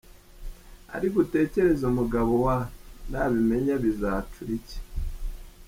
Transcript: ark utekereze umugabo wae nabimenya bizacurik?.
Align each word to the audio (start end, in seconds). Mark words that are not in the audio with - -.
ark 0.95 1.13
utekereze 1.23 1.83
umugabo 1.91 2.31
wae 2.45 2.65
nabimenya 3.09 3.75
bizacurik?. 3.83 4.67